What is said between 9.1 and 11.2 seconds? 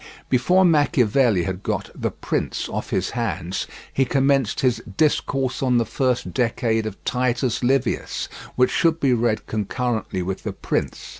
read concurrently with The Prince.